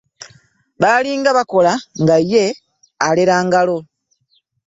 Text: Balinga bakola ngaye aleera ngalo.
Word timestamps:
Balinga 0.81 1.29
bakola 1.37 1.73
ngaye 2.01 2.45
aleera 3.07 3.37
ngalo. 3.45 3.77